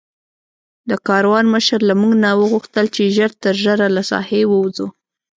د 0.89 0.91
کاروان 1.07 1.45
مشر 1.55 1.79
له 1.89 1.93
موږ 2.01 2.13
نه 2.23 2.29
وغوښتل 2.39 2.85
چې 2.95 3.13
ژر 3.15 3.31
تر 3.43 3.55
ژره 3.63 3.87
له 3.95 4.01
ساحې 4.11 4.41
ووځو. 4.47 4.87